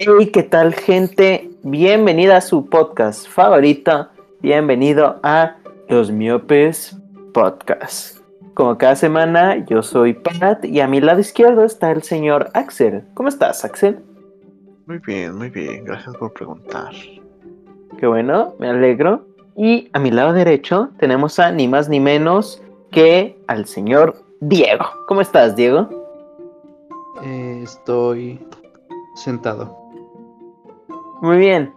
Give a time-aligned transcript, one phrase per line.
[0.00, 1.50] Hey, ¿qué tal gente?
[1.64, 4.08] Bienvenida a su podcast favorito.
[4.40, 5.56] Bienvenido a
[5.88, 6.96] Los Miopes
[7.34, 8.18] Podcast.
[8.54, 13.02] Como cada semana, yo soy Pat y a mi lado izquierdo está el señor Axel.
[13.14, 13.98] ¿Cómo estás, Axel?
[14.86, 15.84] Muy bien, muy bien.
[15.84, 16.92] Gracias por preguntar.
[17.98, 19.26] Qué bueno, me alegro.
[19.56, 24.86] Y a mi lado derecho tenemos a ni más ni menos que al señor Diego.
[25.08, 25.88] ¿Cómo estás, Diego?
[27.24, 28.38] Eh, estoy
[29.16, 29.77] sentado.
[31.20, 31.72] Muy bien.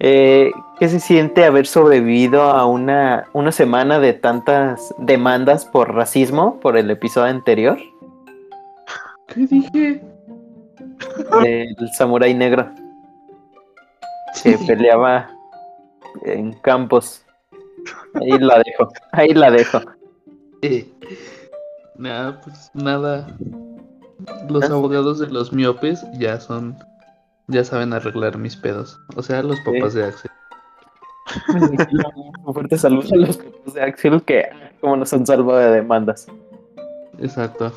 [0.00, 6.58] Eh, ¿Qué se siente haber sobrevivido a una, una semana de tantas demandas por racismo
[6.60, 7.78] por el episodio anterior?
[9.28, 10.02] ¿Qué dije?
[11.42, 12.68] Del samurái negro
[14.42, 15.30] que peleaba
[16.24, 17.24] en campos.
[18.14, 19.80] Ahí la dejo, ahí la dejo.
[20.62, 20.90] Eh,
[21.96, 23.26] nada, pues nada.
[24.48, 26.76] Los abogados de los miopes ya son.
[27.48, 28.98] Ya saben arreglar mis pedos.
[29.16, 30.30] O sea, los papás de Axel.
[32.44, 34.48] Un fuerte saludo a los papás de Axel que
[34.80, 36.26] como nos han salvado de demandas.
[37.18, 37.72] Exacto.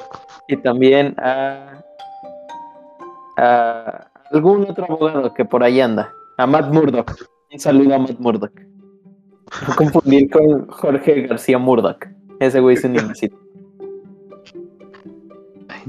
[0.47, 1.81] Y también a,
[3.37, 6.11] a algún otro abogado que por ahí anda.
[6.37, 7.15] A Matt Murdock.
[7.51, 8.51] Un saludo a Matt Murdock.
[9.67, 12.07] No confundir con Jorge García Murdock.
[12.39, 13.33] Ese güey es un imbécil.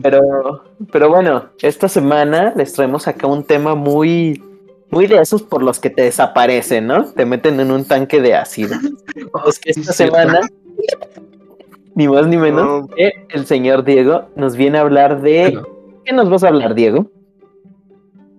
[0.03, 4.43] Pero, pero bueno, esta semana les traemos acá un tema muy,
[4.91, 7.05] muy de esos por los que te desaparecen, ¿no?
[7.13, 8.77] Te meten en un tanque de ácido.
[9.63, 10.41] Que esta semana,
[11.95, 12.89] ni más ni menos, No.
[12.89, 15.61] que el señor Diego nos viene a hablar de.
[16.05, 17.07] ¿Qué nos vas a hablar, Diego?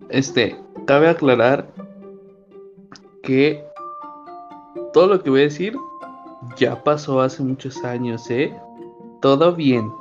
[0.10, 1.68] este, cabe aclarar
[3.22, 3.64] que
[4.92, 5.76] todo lo que voy a decir
[6.58, 8.52] ya pasó hace muchos años, ¿eh?
[9.22, 9.92] Todo bien.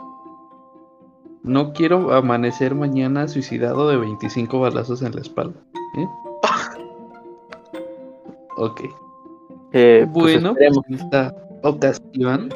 [1.43, 5.61] No quiero amanecer mañana suicidado de 25 balazos en la espalda.
[5.97, 6.07] ¿eh?
[8.61, 8.81] Ok.
[9.73, 12.53] Eh, pues Bueno, pues en esta ocasión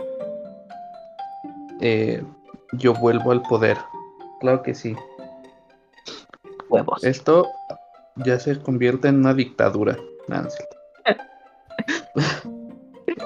[1.81, 2.25] eh,
[2.73, 3.79] yo vuelvo al poder.
[4.41, 4.97] Claro que sí.
[6.69, 7.05] huevos.
[7.05, 7.47] Esto
[8.17, 9.97] ya se convierte en una dictadura.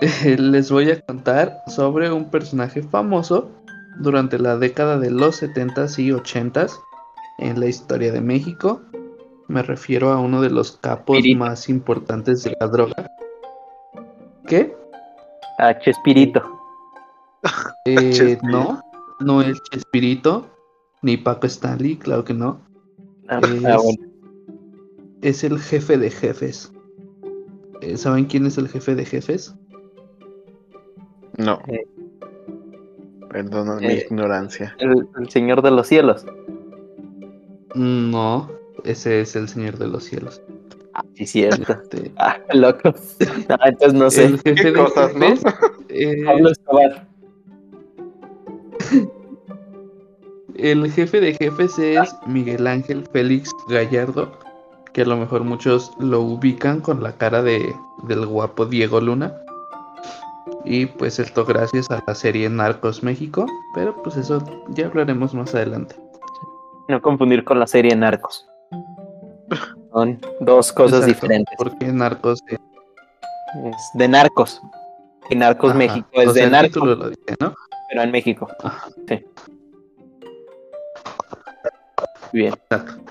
[0.38, 3.50] Les voy a contar sobre un personaje famoso
[4.00, 6.72] durante la década de los 70s y 80s
[7.38, 8.80] en la historia de México.
[9.48, 11.38] Me refiero a uno de los capos Pirito.
[11.38, 13.10] más importantes de la droga.
[14.46, 14.74] ¿Qué?
[15.58, 16.42] A Chespirito.
[17.84, 18.46] Eh, Chespirito.
[18.48, 18.80] no,
[19.20, 20.48] no es Chespirito,
[21.02, 22.60] ni Paco Stanley, claro que no.
[23.28, 24.12] Ah, Es- ah, bueno.
[25.22, 26.72] Es el jefe de jefes.
[27.80, 29.54] Eh, ¿Saben quién es el jefe de jefes?
[31.38, 31.58] No.
[31.68, 31.86] Eh.
[33.30, 34.04] Perdona mi Eh.
[34.08, 34.74] ignorancia.
[34.78, 36.24] El, el señor de los cielos.
[37.74, 38.50] No,
[38.84, 40.40] ese es el Señor de los Cielos.
[41.14, 41.72] Sí, cierto.
[41.82, 42.94] Este, Ah, loco.
[43.50, 44.24] Ah, entonces no sé.
[44.26, 45.26] el jefe ¿Qué de cosas, no?
[45.90, 47.06] eh, Pablo Escobar.
[50.56, 54.32] el jefe de jefes es Miguel Ángel Félix Gallardo,
[54.94, 57.74] que a lo mejor muchos lo ubican con la cara de,
[58.08, 59.34] del guapo Diego Luna.
[60.64, 65.54] Y pues esto gracias a la serie Narcos México, pero pues eso ya hablaremos más
[65.54, 65.96] adelante.
[66.88, 68.46] No confundir con la serie Narcos.
[69.92, 71.54] Son dos cosas Exacto, diferentes.
[71.56, 72.58] Porque Narcos es
[73.64, 74.60] Es de Narcos.
[75.30, 77.10] Y Narcos Ajá, México es de Narcos, lo
[77.88, 78.48] pero en México.
[78.62, 78.88] Ajá,
[82.32, 83.02] Bien, exacto.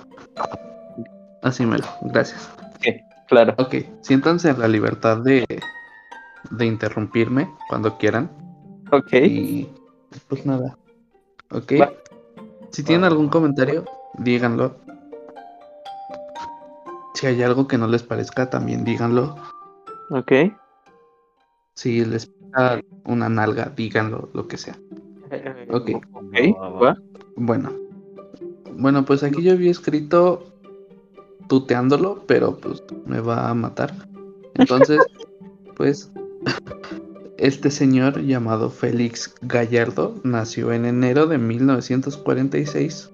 [1.41, 2.49] Así mero, gracias.
[3.27, 3.53] claro.
[3.57, 5.45] Ok, siéntanse en la libertad de,
[6.51, 8.29] de interrumpirme cuando quieran.
[8.91, 9.13] Ok.
[9.13, 9.69] Y
[10.27, 10.77] pues nada.
[11.51, 11.73] Ok.
[11.79, 11.91] Va.
[12.71, 13.85] Si tienen algún comentario,
[14.17, 14.75] díganlo.
[17.13, 19.35] Si hay algo que no les parezca, también díganlo.
[20.09, 20.31] Ok.
[21.73, 24.77] Si les da una nalga, díganlo, lo que sea.
[25.69, 25.91] Ok.
[26.13, 26.81] Ok.
[26.81, 26.97] va.
[27.35, 27.71] Bueno.
[28.77, 30.51] Bueno, pues aquí yo había escrito
[31.47, 33.93] tuteándolo, pero pues me va a matar.
[34.55, 34.99] Entonces,
[35.77, 36.11] pues
[37.37, 43.09] este señor llamado Félix Gallardo nació en enero de 1946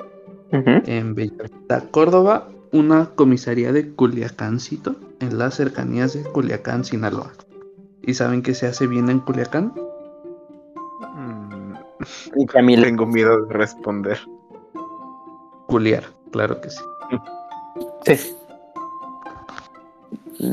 [0.54, 0.82] Ujú.
[0.86, 7.32] en Bellavista, Córdoba, una comisaría de Culiacancito en las cercanías de Culiacán, Sinaloa.
[8.02, 9.74] ¿Y saben qué se hace bien en Culiacán?
[11.16, 11.74] Mm,
[12.36, 12.84] Y Camila.
[12.84, 14.20] Tengo miedo de responder.
[15.68, 16.82] Culiar, claro que sí.
[18.06, 18.36] Sí.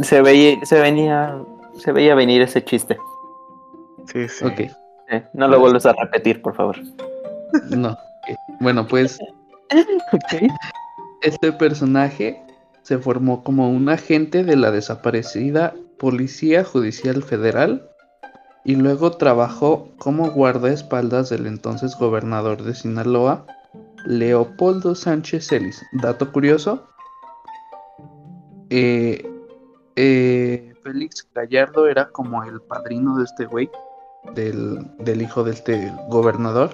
[0.03, 1.39] Se veía, se venía,
[1.79, 2.99] se veía venir ese chiste.
[4.07, 4.45] Sí, sí.
[4.45, 4.61] Ok.
[5.11, 6.77] Eh, no lo vuelvas a repetir, por favor.
[7.71, 7.97] No.
[8.61, 9.19] Bueno, pues
[10.13, 10.51] Ok.
[11.23, 12.43] este personaje
[12.83, 17.91] se formó como un agente de la desaparecida Policía Judicial Federal
[18.65, 23.47] y luego trabajó como guardaespaldas del entonces gobernador de Sinaloa,
[24.05, 25.83] Leopoldo Sánchez Celis.
[25.93, 26.87] Dato curioso,
[28.71, 29.27] eh,
[29.97, 33.69] eh, Félix Gallardo era como el padrino de este güey,
[34.35, 36.71] del, del hijo de este gobernador.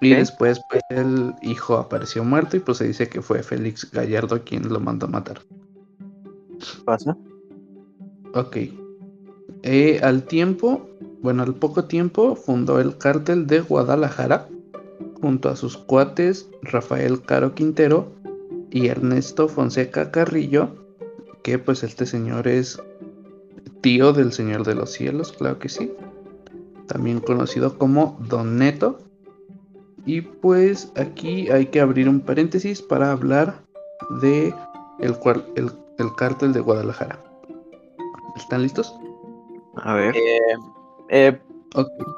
[0.00, 4.42] Y después pues, el hijo apareció muerto y pues se dice que fue Félix Gallardo
[4.44, 5.40] quien lo mandó a matar.
[6.84, 7.16] pasa?
[8.34, 8.56] Ok.
[9.62, 10.88] Eh, al tiempo,
[11.20, 14.48] bueno, al poco tiempo fundó el cártel de Guadalajara
[15.20, 18.12] junto a sus cuates Rafael Caro Quintero
[18.70, 20.76] y Ernesto Fonseca Carrillo,
[21.42, 22.80] que pues este señor es
[23.80, 25.92] tío del Señor de los Cielos, claro que sí.
[26.86, 28.98] También conocido como Don Neto.
[30.06, 33.54] Y pues aquí hay que abrir un paréntesis para hablar
[34.22, 34.54] de
[34.98, 37.18] el, cual- el, el cártel de Guadalajara.
[38.36, 38.94] ¿Están listos?
[39.76, 40.16] A ver.
[40.16, 40.56] Eh,
[41.10, 41.38] eh,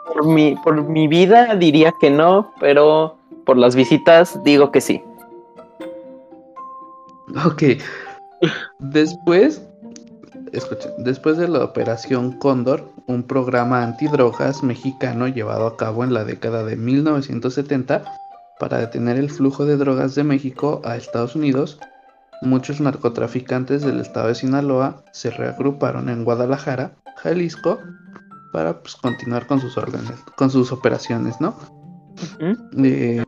[0.06, 5.02] por, mi, por mi vida diría que no, pero por las visitas digo que sí.
[7.44, 7.62] Ok.
[8.78, 9.66] Después,
[10.52, 16.24] escuchen, después de la Operación Cóndor, un programa antidrogas mexicano llevado a cabo en la
[16.24, 18.04] década de 1970
[18.58, 21.78] para detener el flujo de drogas de México a Estados Unidos,
[22.42, 27.78] muchos narcotraficantes del estado de Sinaloa se reagruparon en Guadalajara, Jalisco,
[28.52, 31.54] para pues, continuar con sus órdenes, con sus operaciones, ¿no?
[32.84, 33.24] Eh,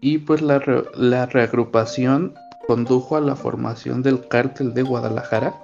[0.00, 2.34] y pues la, re- la reagrupación
[2.66, 5.54] condujo a la formación del cártel de Guadalajara,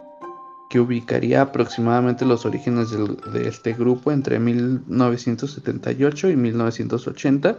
[0.72, 7.58] que ubicaría aproximadamente los orígenes del- de este grupo entre 1978 y 1980.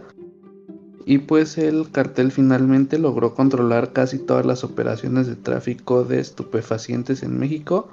[1.06, 7.22] Y pues el cartel finalmente logró controlar casi todas las operaciones de tráfico de estupefacientes
[7.22, 7.88] en México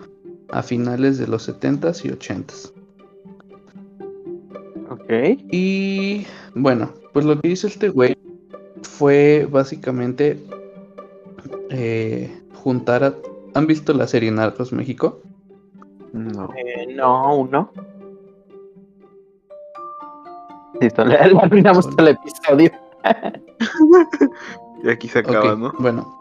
[0.50, 2.74] a finales de los 70s y 80s.
[4.90, 5.40] Ok.
[5.52, 6.26] Y
[6.56, 8.18] bueno, pues lo que hizo este güey
[8.82, 10.44] fue básicamente
[11.70, 13.14] eh, juntar a...
[13.54, 15.22] ¿Han visto la serie Narcos México?
[16.14, 16.50] No.
[16.56, 17.72] Eh, no, uno.
[20.80, 22.72] Listo, le, arruinamos todo el episodio.
[24.84, 25.72] Y aquí se acaba, ¿no?
[25.78, 26.12] Bueno,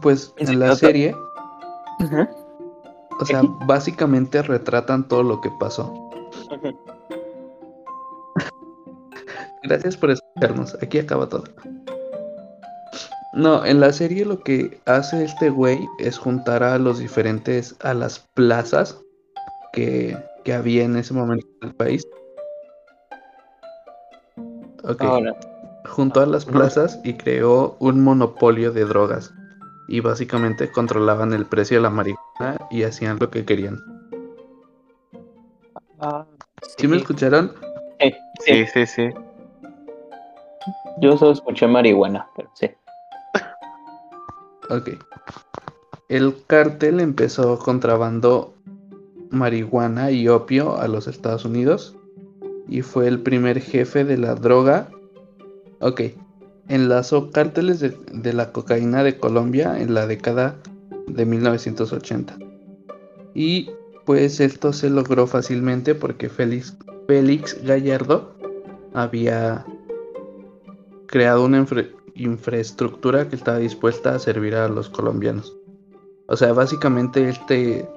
[0.00, 1.14] pues ¿En la serie,
[3.20, 6.10] o sea, básicamente retratan todo lo que pasó.
[9.64, 10.76] Gracias por escucharnos.
[10.82, 11.44] Aquí acaba todo.
[13.34, 17.92] No, en la serie lo que hace este güey es juntar a los diferentes, a
[17.92, 18.98] las plazas
[19.72, 22.06] que, que había en ese momento en el país.
[24.84, 25.36] Ok, Ahora,
[25.84, 29.32] juntó a las plazas y creó un monopolio de drogas.
[29.88, 33.78] Y básicamente controlaban el precio de la marihuana y hacían lo que querían.
[36.00, 36.26] ah,
[36.76, 37.52] ¿Sí me escucharon?
[38.40, 39.08] Sí, sí, sí.
[41.00, 42.70] Yo solo escuché marihuana, pero sí.
[44.70, 44.90] Ok.
[46.08, 48.54] El cártel empezó contrabando
[49.30, 51.96] marihuana y opio a los Estados Unidos
[52.68, 54.88] y fue el primer jefe de la droga.
[55.80, 56.02] Ok.
[56.68, 60.56] Enlazó cárteles de, de la cocaína de Colombia en la década
[61.06, 62.38] de 1980.
[63.34, 63.70] Y
[64.04, 66.76] pues esto se logró fácilmente porque Félix,
[67.06, 68.34] Félix Gallardo
[68.94, 69.64] había
[71.06, 71.58] creado una
[72.18, 75.56] infraestructura que estaba dispuesta a servir a los colombianos.
[76.26, 77.88] O sea, básicamente este,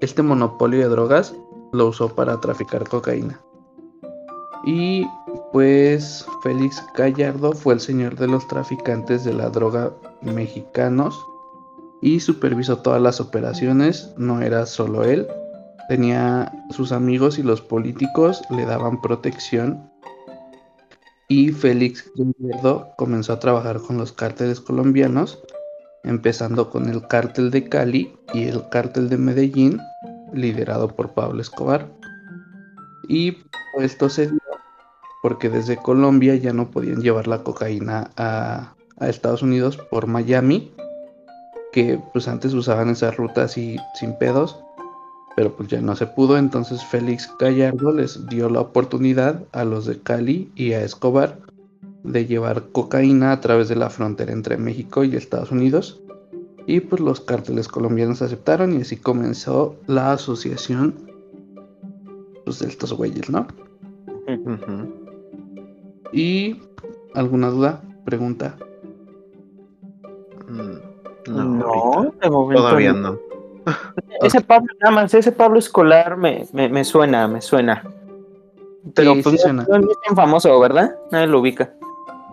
[0.00, 1.34] este monopolio de drogas
[1.72, 3.40] lo usó para traficar cocaína.
[4.64, 5.06] Y
[5.52, 11.18] pues Félix Gallardo fue el señor de los traficantes de la droga mexicanos
[12.02, 15.26] y supervisó todas las operaciones, no era solo él,
[15.88, 19.89] tenía sus amigos y los políticos le daban protección
[21.30, 25.40] y Félix Gallardo comenzó a trabajar con los cárteles colombianos,
[26.02, 29.80] empezando con el cártel de Cali y el cártel de Medellín,
[30.34, 31.86] liderado por Pablo Escobar.
[33.08, 33.38] Y
[33.78, 34.40] esto se dio
[35.22, 40.74] porque desde Colombia ya no podían llevar la cocaína a, Estados Unidos por Miami,
[41.72, 44.58] que pues antes usaban esas rutas y sin pedos,
[45.40, 49.86] pero pues ya no se pudo, entonces Félix Gallardo les dio la oportunidad a los
[49.86, 51.38] de Cali y a Escobar
[52.02, 56.02] de llevar cocaína a través de la frontera entre México y Estados Unidos.
[56.66, 60.94] Y pues los cárteles colombianos aceptaron y así comenzó la asociación
[62.44, 63.46] pues, de estos güeyes, ¿no?
[66.12, 66.60] Y
[67.14, 68.58] alguna duda, pregunta.
[71.26, 73.12] No, de momento Todavía no.
[73.12, 73.29] no.
[74.22, 77.82] Ese Pablo, nada más, ese Pablo Escolar me, me, me suena, me suena.
[78.94, 79.78] Pero Sí, pues sí no, suena.
[79.86, 80.94] no es tan famoso, ¿verdad?
[81.10, 81.72] Nadie lo ubica.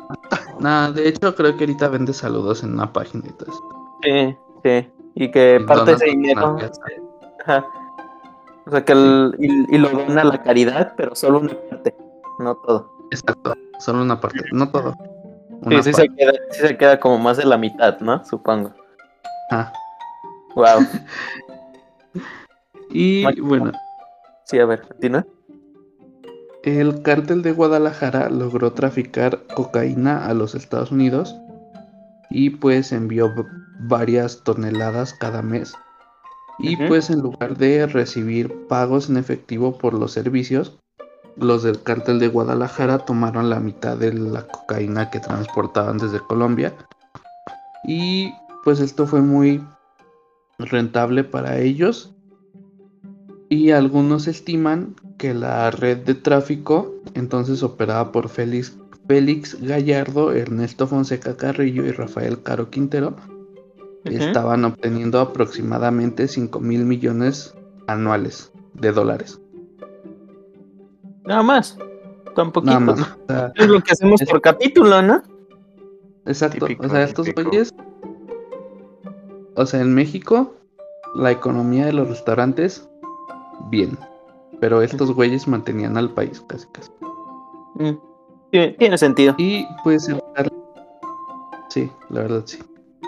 [0.60, 3.64] Nah, de hecho creo que ahorita vende saludos en una página y todo eso.
[4.04, 4.92] Sí, sí.
[5.14, 6.58] Y que parte de ese dinero.
[7.46, 7.64] Ajá.
[8.66, 11.96] O sea, que el, y, y lo dona a la caridad, pero solo una parte,
[12.40, 12.90] no todo.
[13.12, 14.94] Exacto, solo una parte, no todo.
[14.94, 16.08] Sí, Una sí, parte.
[16.10, 18.26] se queda, sí se queda como más de la mitad, ¿no?
[18.26, 18.72] Supongo.
[19.52, 19.72] Ajá.
[20.58, 20.88] Wow.
[22.90, 23.72] Y bueno,
[24.46, 25.24] Sí, a ver, continúa.
[26.64, 31.36] el cártel de Guadalajara logró traficar cocaína a los Estados Unidos
[32.32, 33.34] y pues envió
[33.82, 35.76] varias toneladas cada mes.
[36.58, 40.80] Y pues en lugar de recibir pagos en efectivo por los servicios,
[41.36, 46.74] los del cártel de Guadalajara tomaron la mitad de la cocaína que transportaban desde Colombia.
[47.84, 48.34] Y
[48.64, 49.64] pues esto fue muy
[50.60, 52.14] rentable para ellos.
[53.50, 60.86] Y algunos estiman que la red de tráfico, entonces operada por Félix, Félix Gallardo, Ernesto
[60.86, 63.16] Fonseca Carrillo y Rafael Caro Quintero,
[64.04, 67.54] estaban obteniendo aproximadamente 5 mil millones
[67.88, 69.40] anuales de dólares.
[71.26, 71.78] Nada más.
[72.36, 72.74] Tan poquito.
[72.80, 73.00] Nada más.
[73.00, 73.06] ¿no?
[73.06, 75.24] O sea, Es lo que hacemos Es- por capítulo, ¿no?
[76.26, 76.66] exacto.
[76.68, 77.74] Típico, o sea, estos güeyes.
[79.58, 80.54] O sea, en México,
[81.16, 82.88] la economía de los restaurantes,
[83.70, 83.98] bien.
[84.60, 86.92] Pero estos güeyes mantenían al país casi casi.
[87.76, 87.98] Mm.
[88.54, 89.36] Sí, tiene sentido.
[89.38, 90.22] Y pues el
[91.70, 92.60] Sí, la verdad sí.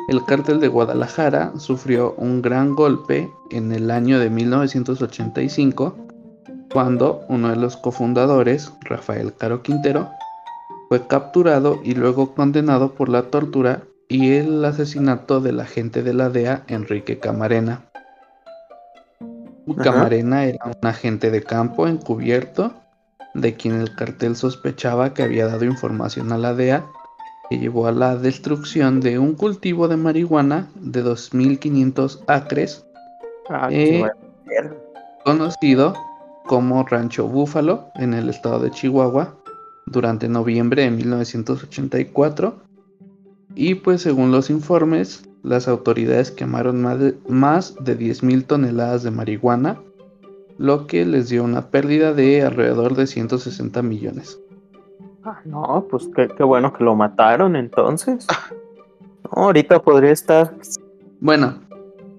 [0.10, 5.96] El cártel de Guadalajara sufrió un gran golpe en el año de 1985
[6.72, 10.10] cuando uno de los cofundadores, Rafael Caro Quintero,
[10.88, 16.30] fue capturado y luego condenado por la tortura y el asesinato del agente de la
[16.30, 17.86] DEA, Enrique Camarena.
[19.72, 19.84] Ajá.
[19.84, 22.74] Camarena era un agente de campo encubierto
[23.36, 26.86] de quien el cartel sospechaba que había dado información a la DEA
[27.50, 32.86] que llevó a la destrucción de un cultivo de marihuana de 2.500 acres
[33.50, 34.04] Ah, Eh,
[35.26, 35.94] conocido
[36.46, 39.36] como Rancho Búfalo en el estado de Chihuahua
[39.88, 42.69] durante noviembre de 1984
[43.60, 49.12] y pues según los informes las autoridades quemaron más de, más de 10.000 toneladas de
[49.12, 49.82] marihuana
[50.58, 54.40] lo que les dio una pérdida de alrededor de 160 millones.
[55.26, 58.28] Ah, no, pues qué, qué bueno que lo mataron entonces.
[59.24, 60.56] No, ahorita podría estar
[61.20, 61.60] Bueno,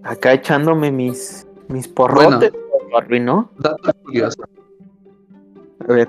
[0.03, 2.53] acá echándome mis, mis porrotes.
[2.91, 3.51] Lo arruinó.
[3.59, 4.43] dato curioso.
[5.89, 6.09] A ver.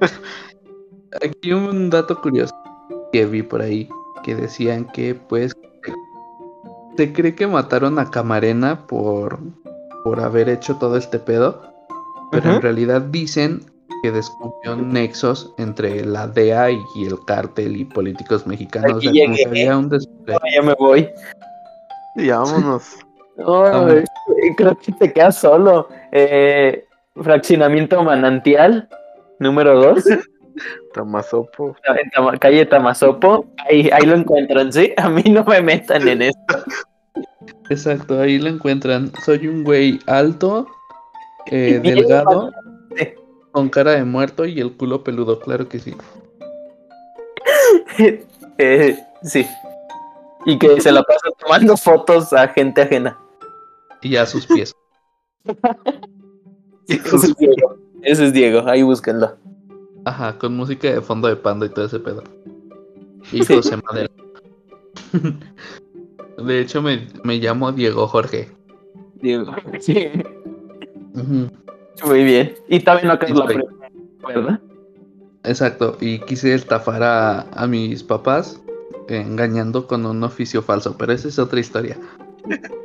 [1.22, 2.54] Aquí un dato curioso
[3.12, 3.88] que vi por ahí
[4.22, 5.52] que decían que pues
[6.96, 9.38] se cree que mataron a Camarena por
[10.04, 11.62] por haber hecho todo este pedo,
[12.30, 12.62] pero en Ujú.
[12.62, 13.60] realidad dicen
[14.02, 19.22] que descubrió nexos entre la DEA y el cártel y políticos mexicanos, o sea, Aquí
[19.24, 21.08] como que había un ya me voy.
[22.16, 22.96] Ya vámonos.
[24.42, 25.88] Eh, creo que te quedas solo.
[26.12, 26.84] Eh,
[27.16, 28.86] fraccionamiento manantial,
[29.38, 30.04] número 2,
[30.92, 31.76] Tamazopo.
[31.84, 33.46] en Tama- calle Tamazopo.
[33.68, 34.92] Ahí, ahí lo encuentran, ¿sí?
[34.96, 36.64] A mí no me metan en esto.
[37.68, 39.12] Exacto, ahí lo encuentran.
[39.24, 40.66] Soy un güey alto,
[41.46, 42.50] eh, delgado,
[43.52, 45.94] con cara de muerto y el culo peludo, claro que sí.
[48.62, 49.46] Eh, sí.
[50.44, 53.18] Y que se la pasa tomando fotos a gente ajena.
[54.02, 54.74] Y a sus pies.
[56.88, 57.76] Ese es Diego.
[58.02, 59.36] Ese es Diego, ahí búsquenlo.
[60.04, 62.22] Ajá, con música de fondo de panda y todo ese pedo.
[63.32, 63.44] Y.
[63.44, 64.10] José Madero.
[66.44, 68.48] De hecho, me, me llamo Diego Jorge.
[69.20, 69.54] Diego.
[69.78, 70.08] Sí,
[72.04, 72.54] muy bien.
[72.68, 73.56] Y también no acabas la Estoy.
[73.56, 73.88] prepa,
[74.28, 74.60] ¿verdad?
[75.44, 78.60] Exacto, y quise estafar a, a mis papás
[79.08, 81.98] eh, engañando con un oficio falso, pero esa es otra historia.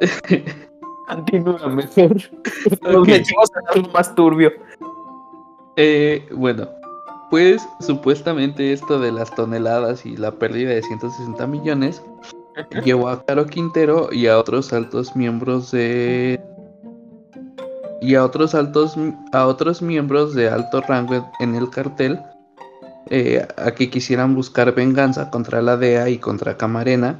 [1.08, 2.16] Continúa mejor.
[2.82, 4.52] Nos metimos en algo más turbio.
[5.76, 6.68] Eh, bueno,
[7.30, 12.02] pues supuestamente esto de las toneladas y la pérdida de 160 millones
[12.84, 16.40] llevó a Caro Quintero y a otros altos miembros de
[18.00, 18.96] y a otros altos
[19.32, 22.18] a otros miembros de alto rango en- en el cartel
[23.10, 27.18] eh, a que quisieran buscar venganza contra la DEA y contra Camarena.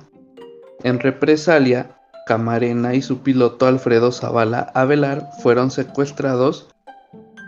[0.85, 1.98] En represalia,
[2.29, 6.69] Camarena y su piloto Alfredo Zavala Avelar fueron secuestrados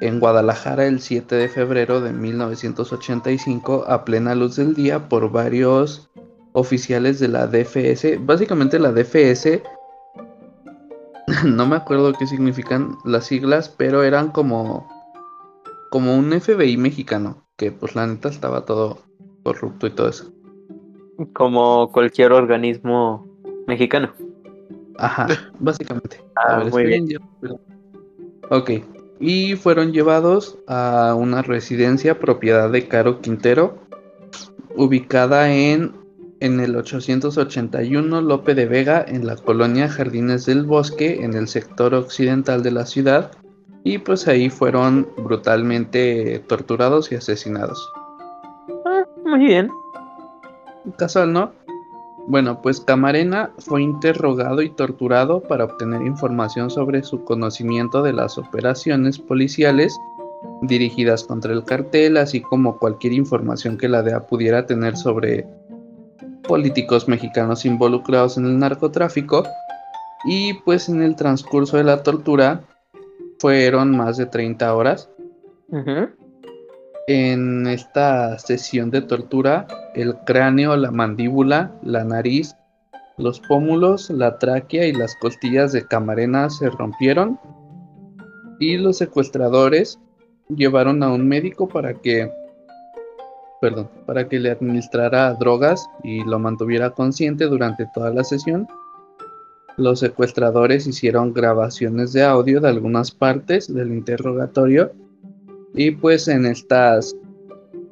[0.01, 6.11] en Guadalajara el 7 de febrero de 1985 a plena luz del día por varios
[6.53, 8.25] oficiales de la DFS.
[8.25, 9.61] Básicamente la DFS,
[11.45, 14.89] no me acuerdo qué significan las siglas, pero eran como,
[15.91, 19.01] como un FBI mexicano, que pues la neta estaba todo
[19.43, 20.33] corrupto y todo eso.
[21.35, 23.29] Como cualquier organismo
[23.67, 24.15] mexicano.
[24.99, 25.27] Ajá,
[25.59, 26.23] básicamente.
[26.37, 27.19] Ah, ver, muy
[28.51, 28.71] Ok,
[29.21, 33.79] y fueron llevados a una residencia propiedad de Caro Quintero,
[34.75, 35.93] ubicada en,
[36.41, 41.95] en el 881 Lope de Vega, en la colonia Jardines del Bosque, en el sector
[41.95, 43.31] occidental de la ciudad,
[43.85, 47.93] y pues ahí fueron brutalmente torturados y asesinados.
[48.85, 49.71] Ah, muy bien.
[50.97, 51.53] Casual, ¿no?
[52.31, 58.39] Bueno, pues Camarena fue interrogado y torturado para obtener información sobre su conocimiento de las
[58.39, 59.99] operaciones policiales
[60.63, 65.45] dirigidas contra el cartel, así como cualquier información que la DEA pudiera tener sobre
[66.47, 69.43] políticos mexicanos involucrados en el narcotráfico.
[70.25, 72.61] Y pues en el transcurso de la tortura
[73.41, 75.11] fueron más de 30 horas.
[75.67, 76.11] Ujú.
[77.07, 82.55] En esta sesión de tortura, el cráneo, la mandíbula, la nariz,
[83.19, 87.39] los pómulos, la tráquea y las costillas de Camarena se rompieron
[88.59, 89.99] y los secuestradores
[90.49, 92.31] llevaron a un médico para que
[93.61, 98.67] perdón, para que le administrara drogas y lo mantuviera consciente durante toda la sesión.
[99.77, 104.93] Los secuestradores hicieron grabaciones de audio de algunas partes del interrogatorio
[105.75, 107.17] y pues en estas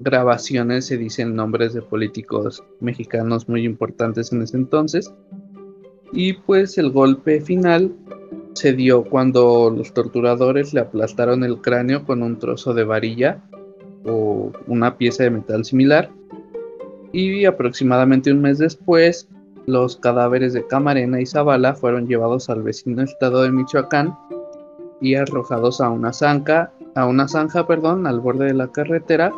[0.01, 5.13] grabaciones se dicen nombres de políticos mexicanos muy importantes en ese entonces.
[6.13, 7.95] Y pues el golpe final
[8.55, 13.43] se dio cuando los torturadores le aplastaron el cráneo con un trozo de varilla
[14.05, 16.11] o una pieza de metal similar.
[17.13, 19.29] Y aproximadamente un mes después,
[19.67, 24.17] los cadáveres de Camarena y Zavala fueron llevados al vecino estado de Michoacán
[25.01, 29.33] y arrojados a una zanja, a una zanja, perdón, al borde de la carretera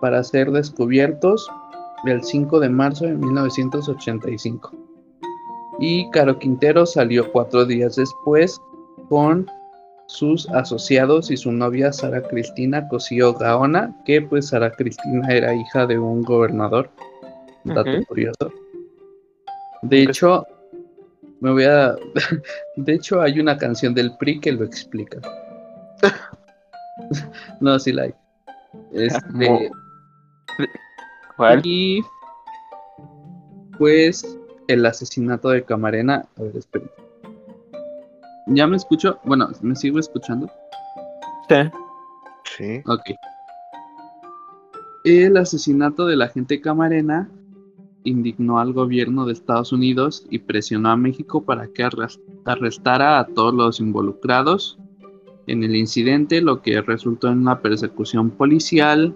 [0.00, 1.48] para ser descubiertos
[2.04, 4.72] el 5 de marzo de 1985.
[5.78, 8.60] Y Caro Quintero salió cuatro días después
[9.08, 9.46] con
[10.06, 15.86] sus asociados y su novia Sara Cristina Cosío Gaona, que pues Sara Cristina era hija
[15.86, 16.90] de un gobernador.
[17.62, 18.52] Dato curioso.
[19.82, 20.44] De hecho,
[21.38, 21.94] me voy a.
[22.76, 25.20] De hecho, hay una canción del PRI que lo explica.
[27.60, 28.14] no, sí la hay.
[28.92, 29.70] Este,
[31.36, 31.60] ¿Cuál?
[31.64, 32.02] y
[33.78, 36.26] pues el asesinato de Camarena.
[36.36, 36.86] A ver, espera.
[38.46, 39.18] ¿Ya me escucho?
[39.24, 40.50] Bueno, ¿me sigo escuchando?
[41.48, 41.56] Sí.
[42.56, 42.82] Sí.
[42.86, 43.10] Ok.
[45.04, 47.30] El asesinato del agente Camarena
[48.04, 51.82] indignó al gobierno de Estados Unidos y presionó a México para que
[52.44, 54.78] arrestara a todos los involucrados
[55.50, 59.14] en el incidente, lo que resultó en una persecución policial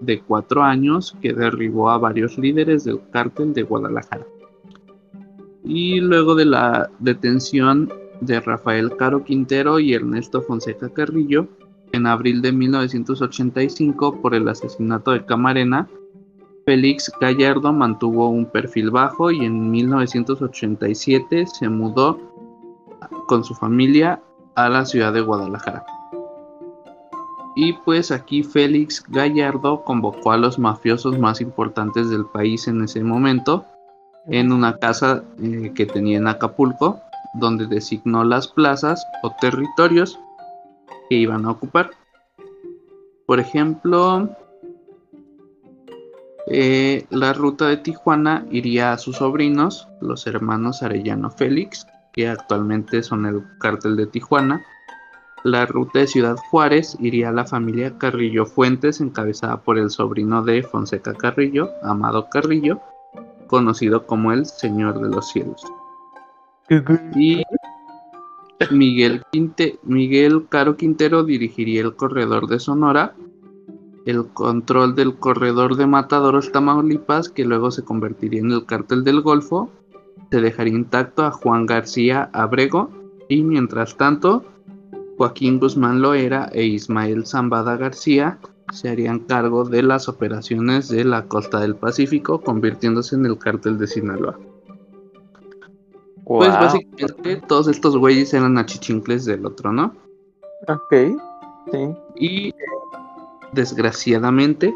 [0.00, 4.26] de cuatro años que derribó a varios líderes del cártel de Guadalajara.
[5.64, 11.48] Y luego de la detención de Rafael Caro Quintero y Ernesto Fonseca Carrillo,
[11.92, 15.88] en abril de 1985 por el asesinato de Camarena,
[16.64, 22.18] Félix Gallardo mantuvo un perfil bajo y en 1987 se mudó
[23.28, 24.20] con su familia
[24.56, 25.84] a la ciudad de Guadalajara.
[27.54, 33.02] Y pues aquí Félix Gallardo convocó a los mafiosos más importantes del país en ese
[33.02, 33.64] momento
[34.26, 37.00] en una casa eh, que tenía en Acapulco,
[37.34, 40.18] donde designó las plazas o territorios
[41.08, 41.90] que iban a ocupar.
[43.26, 44.28] Por ejemplo,
[46.48, 53.02] eh, la ruta de Tijuana iría a sus sobrinos, los hermanos Arellano Félix, que actualmente
[53.02, 54.64] son el cártel de Tijuana.
[55.44, 60.42] La ruta de Ciudad Juárez iría a la familia Carrillo Fuentes, encabezada por el sobrino
[60.42, 62.80] de Fonseca Carrillo, Amado Carrillo,
[63.46, 65.62] conocido como el Señor de los Cielos.
[67.14, 67.44] Y
[68.72, 73.14] Miguel, Quinte- Miguel Caro Quintero dirigiría el corredor de Sonora,
[74.06, 79.20] el control del corredor de Matadoros Tamaulipas, que luego se convertiría en el cártel del
[79.20, 79.70] Golfo,
[80.30, 82.90] se dejaría intacto a Juan García Abrego,
[83.28, 84.44] y mientras tanto,
[85.16, 88.38] Joaquín Guzmán Loera e Ismael Zambada García
[88.72, 93.78] se harían cargo de las operaciones de la costa del Pacífico, convirtiéndose en el cártel
[93.78, 94.38] de Sinaloa.
[96.24, 99.94] Pues básicamente todos estos güeyes eran achichincles del otro, ¿no?
[100.66, 101.16] Ok.
[101.70, 101.96] Sí.
[102.16, 102.54] Y
[103.52, 104.74] desgraciadamente,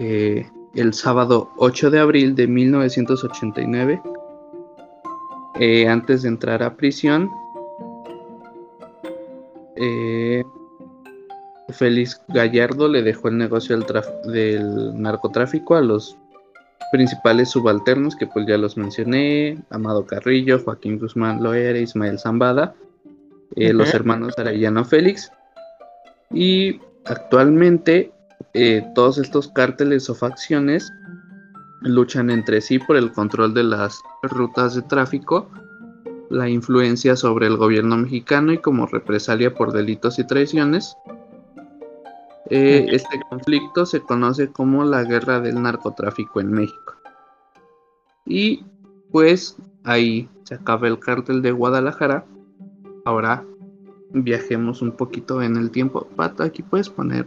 [0.00, 4.02] eh, el sábado 8 de abril de 1989,
[5.60, 7.30] eh, antes de entrar a prisión,
[9.76, 10.42] eh,
[11.70, 16.16] Félix Gallardo le dejó el negocio del, narcotráfico a los
[16.92, 22.74] principales subalternos que pues ya los mencioné, Amado Carrillo, Joaquín Guzmán Loera, Ismael Zambada,
[23.56, 25.30] eh, los hermanos Arellano Félix.
[26.30, 28.12] Y actualmente
[28.52, 30.92] eh, todos estos cárteles o facciones
[31.84, 35.48] luchan entre sí por el control de las rutas de tráfico,
[36.30, 40.96] la influencia sobre el gobierno mexicano y como represalia por delitos y traiciones.
[42.50, 46.94] Eh, este conflicto se conoce como la guerra del narcotráfico en México.
[48.26, 48.64] Y
[49.10, 52.24] pues ahí se acaba el cártel de Guadalajara.
[53.04, 53.44] Ahora
[54.12, 56.06] viajemos un poquito en el tiempo.
[56.16, 57.26] Pato, aquí puedes poner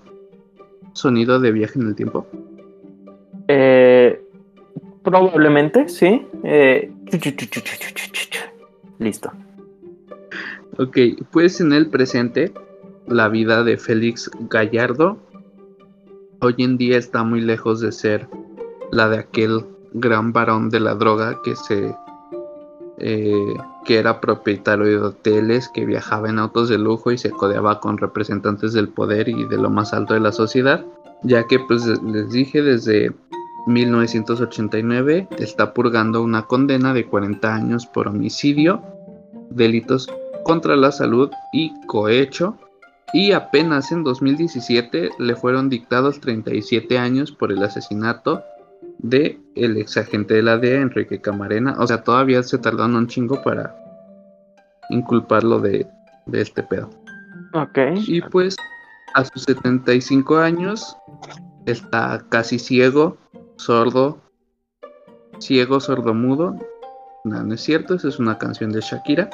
[0.94, 2.28] sonido de viaje en el tiempo.
[3.48, 4.17] Eh,
[5.08, 6.28] Probablemente, sí.
[9.00, 9.32] Listo.
[10.78, 10.98] Ok,
[11.32, 12.52] pues en el presente,
[13.08, 15.18] la vida de Félix Gallardo
[16.42, 18.28] hoy en día está muy lejos de ser
[18.92, 21.96] la de aquel gran varón de la droga que se
[22.98, 23.54] eh,
[23.86, 27.98] que era propietario de hoteles, que viajaba en autos de lujo y se codeaba con
[27.98, 30.84] representantes del poder y de lo más alto de la sociedad,
[31.24, 33.14] ya que pues les dije desde
[33.68, 38.82] 1989 está purgando una condena de 40 años por homicidio,
[39.50, 40.08] delitos
[40.44, 42.58] contra la salud y cohecho.
[43.14, 48.44] Y apenas en 2017 le fueron dictados 37 años por el asesinato
[49.00, 51.76] de el ex agente de la DEA, Enrique Camarena.
[51.80, 53.76] O sea, todavía se tardaron un chingo para
[54.90, 55.88] inculparlo de,
[56.26, 56.90] de este pedo.
[57.54, 57.78] Ok.
[58.08, 58.56] Y pues
[59.14, 60.98] a sus 75 años
[61.66, 63.18] está casi ciego,
[63.58, 64.20] sordo,
[65.40, 66.58] ciego, sordo, mudo.
[67.24, 69.30] No, no es cierto, esa es una canción de Shakira.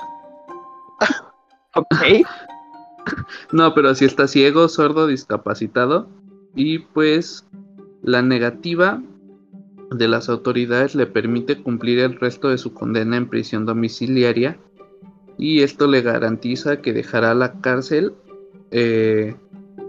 [1.75, 1.95] Ok.
[3.51, 6.07] No, pero sí está ciego, sordo, discapacitado.
[6.55, 7.45] Y pues
[8.01, 9.01] la negativa
[9.91, 14.57] de las autoridades le permite cumplir el resto de su condena en prisión domiciliaria.
[15.37, 18.13] Y esto le garantiza que dejará la cárcel
[18.71, 19.35] eh,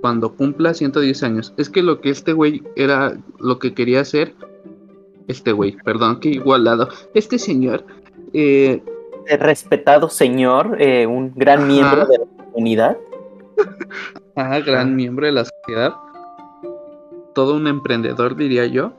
[0.04, 1.54] cuando cumpla 110 años.
[1.56, 4.34] Es que lo que este güey era, lo que quería hacer,
[5.28, 7.86] este güey, perdón, que igualado, este señor,
[8.34, 8.82] eh,
[9.40, 11.66] Respetado señor, eh, un gran Ajá.
[11.66, 12.98] miembro de la comunidad.
[14.36, 15.94] Ajá, gran miembro de la sociedad.
[17.34, 18.92] Todo un emprendedor, diría yo.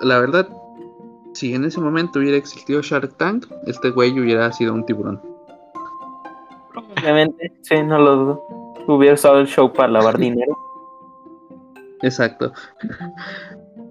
[0.00, 0.48] La verdad,
[1.34, 5.20] si en ese momento hubiera existido Shark Tank, este güey hubiera sido un tiburón.
[6.74, 8.55] Obviamente, sí, no lo dudo.
[8.86, 10.56] Hubiera usado el show para lavar dinero.
[12.02, 12.52] Exacto.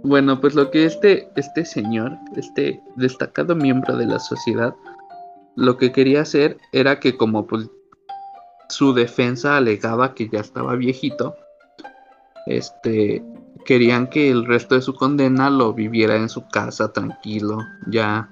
[0.03, 4.75] Bueno, pues lo que este, este señor, este destacado miembro de la sociedad,
[5.55, 7.69] lo que quería hacer era que como pues
[8.69, 11.35] su defensa alegaba que ya estaba viejito,
[12.45, 13.23] este
[13.65, 18.29] querían que el resto de su condena lo viviera en su casa tranquilo, ya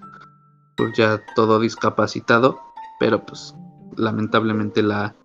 [0.77, 2.59] pues ya todo discapacitado,
[2.99, 3.55] pero pues
[3.97, 5.15] lamentablemente la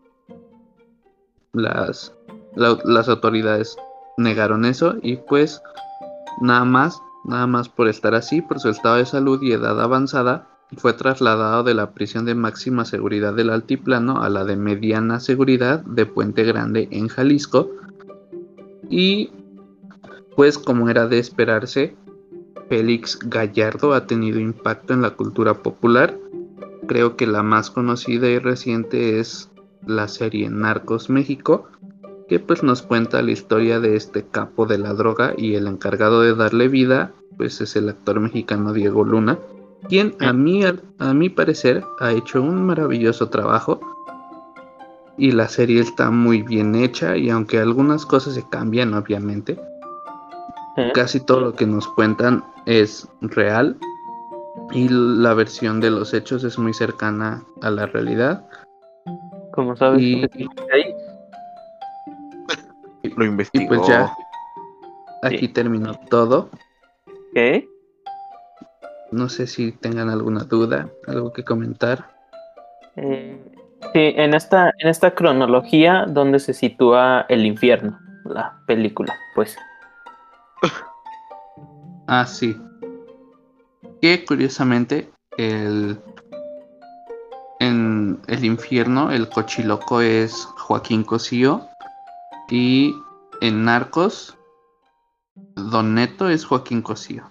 [1.59, 2.15] las
[2.57, 3.77] la- las autoridades
[4.17, 5.61] negaron eso y pues
[6.41, 10.47] nada más nada más por estar así por su estado de salud y edad avanzada
[10.77, 15.81] fue trasladado de la prisión de máxima seguridad del altiplano a la de mediana seguridad
[15.85, 17.71] de Puente Grande en Jalisco.
[18.91, 19.31] Y
[20.37, 21.97] pues como era de esperarse
[22.69, 26.15] Félix Gallardo ha tenido impacto en la cultura popular.
[26.87, 29.51] Creo que la más conocida y reciente es
[29.87, 31.69] la serie Narcos México
[32.29, 36.21] que pues nos cuenta la historia de este capo de la droga y el encargado
[36.21, 39.39] de darle vida pues es el actor mexicano Diego Luna
[39.89, 43.81] quien a mí a mi parecer ha hecho un maravilloso trabajo
[45.17, 49.59] y la serie está muy bien hecha y aunque algunas cosas se cambian obviamente
[50.77, 50.93] ¿Eh?
[50.95, 53.77] casi todo lo que nos cuentan es real
[54.73, 58.49] y la versión de los hechos es muy cercana a la realidad
[59.59, 60.23] Como sabes, Y-
[60.73, 60.95] ahí.
[63.17, 63.65] Lo investigó.
[63.65, 64.15] y pues ya
[65.25, 66.49] aquí terminó todo
[67.35, 67.69] ¿Qué?
[69.11, 72.09] No sé si tengan alguna duda, algo que comentar.
[72.95, 73.37] Eh,
[73.93, 79.59] sí, en esta, en esta cronología donde se sitúa el infierno, la película, pues.
[82.07, 82.57] Ah, sí.
[84.01, 85.99] Que curiosamente el
[87.61, 91.67] en el infierno el cochiloco es Joaquín Cosío
[92.51, 92.95] Y
[93.41, 94.37] en Narcos,
[95.55, 97.25] Don Neto es Joaquín Cosío.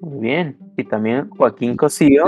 [0.00, 0.56] Muy bien.
[0.76, 2.24] Y también Joaquín Cosío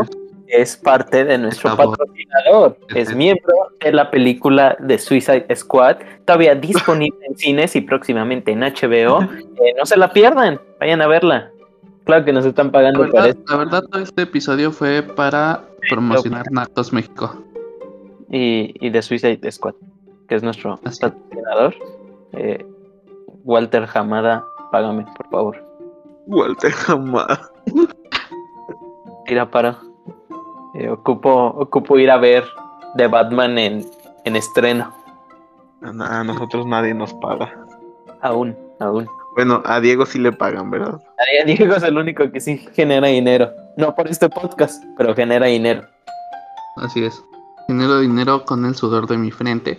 [0.47, 2.79] es parte de nuestro patrocinador.
[2.95, 8.61] Es miembro de la película de Suicide Squad, todavía disponible en cines y próximamente en
[8.61, 9.23] HBO.
[9.23, 11.51] Eh, no se la pierdan, vayan a verla.
[12.05, 13.43] Claro que nos están La pagando por verdad, esto.
[13.49, 17.35] la verdad, todo este episodio fue para promocionar Narcos México.
[18.31, 19.75] Y, y de Suicide Squad,
[20.29, 21.01] que es nuestro Así.
[21.01, 21.75] patrocinador.
[22.33, 22.65] Eh,
[23.45, 25.65] Walter Hamada, págame, por favor.
[26.27, 27.39] Walter jamás.
[29.27, 29.79] Tira para.
[30.75, 32.45] Eh, ocupo, ocupo ir a ver
[32.97, 33.87] The Batman en,
[34.25, 34.93] en estreno.
[35.83, 37.53] A a nosotros nadie nos paga.
[38.23, 39.07] Aún, aún.
[39.35, 40.95] Bueno, a Diego sí le pagan, ¿verdad?
[41.19, 43.51] A Diego es el único que sí genera dinero.
[43.77, 45.83] No por este podcast, pero genera dinero.
[46.77, 47.23] Así es.
[47.67, 49.79] Genero dinero con el sudor de mi frente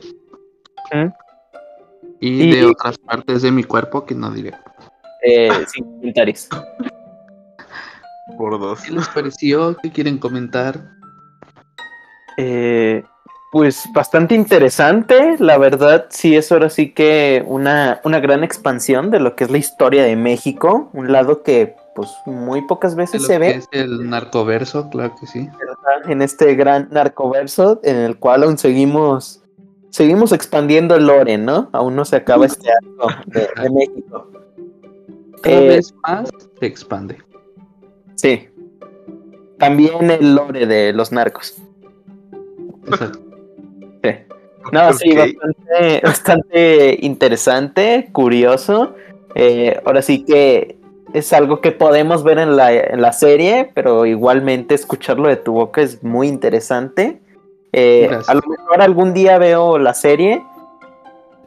[2.20, 4.54] y, Y- de otras partes de mi cuerpo que no diré.
[5.24, 6.50] Eh, sin comentarios.
[8.38, 8.82] Por dos.
[8.82, 9.78] ¿Qué les pareció?
[9.82, 10.80] ¿Qué quieren comentar?
[12.38, 13.04] Eh,
[13.56, 19.22] pues bastante interesante, la verdad, sí es ahora sí que una, una gran expansión de
[19.22, 23.28] lo que es la historia de México, un lado que pues muy pocas veces lo
[23.28, 25.48] se que ve es el narcoverso, claro que sí.
[26.10, 29.42] en este gran narcoverso en el cual aún seguimos
[29.90, 31.70] seguimos expandiendo el lore, ¿no?
[31.72, 34.30] Aún no se acaba este arco de, de México.
[35.42, 37.20] Cada Eh, vez más se expande.
[38.16, 38.50] Sí.
[39.60, 41.56] También el lore de los narcos.
[42.88, 43.25] Exacto.
[44.72, 48.96] No, sí, bastante, bastante interesante, curioso.
[49.36, 50.78] Eh, ahora sí que
[51.14, 55.54] es algo que podemos ver en la, en la serie, pero igualmente escucharlo de tu
[55.54, 57.22] boca es muy interesante.
[57.74, 60.44] Eh, a lo mejor algún día veo la serie,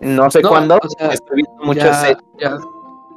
[0.01, 2.18] no sé No, cuándo, o sea, estoy viendo muchas ya, series.
[2.38, 2.59] ya,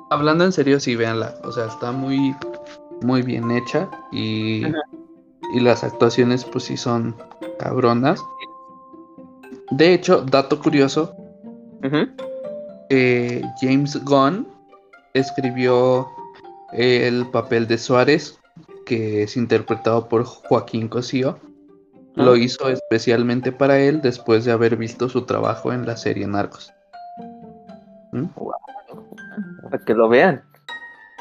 [0.10, 1.36] hablando en serio, sí, véanla.
[1.44, 2.36] O sea, está muy,
[3.02, 4.64] muy bien hecha y,
[5.54, 7.16] y las actuaciones, pues sí, son
[7.60, 8.22] cabronas.
[9.72, 11.16] De hecho, dato curioso,
[12.90, 14.48] eh, James Gunn
[15.14, 16.08] escribió
[16.74, 18.38] el papel de Suárez,
[18.86, 21.40] que es interpretado por Joaquín Cosío.
[22.16, 22.38] Lo Ah.
[22.38, 26.72] hizo especialmente para él después de haber visto su trabajo en la serie Narcos.
[28.12, 28.26] ¿Mm?
[29.70, 30.44] para que lo vean.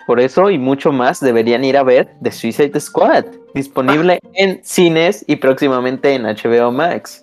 [0.08, 5.24] Por eso y mucho más deberían ir a ver The Suicide Squad, disponible en cines
[5.28, 7.22] y próximamente en HBO Max.